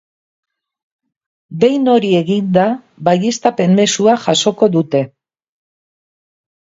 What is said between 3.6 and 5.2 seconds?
mezua jasoko dute.